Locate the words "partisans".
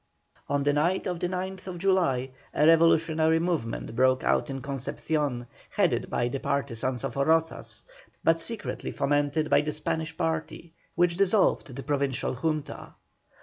6.39-7.03